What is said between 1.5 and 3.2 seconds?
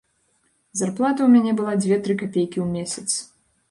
была дзве-тры капейкі ў месяц.